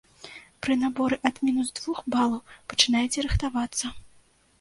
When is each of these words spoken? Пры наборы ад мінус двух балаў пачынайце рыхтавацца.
Пры 0.67 0.73
наборы 0.83 1.17
ад 1.29 1.35
мінус 1.49 1.69
двух 1.79 1.99
балаў 2.15 2.41
пачынайце 2.73 3.17
рыхтавацца. 3.27 3.93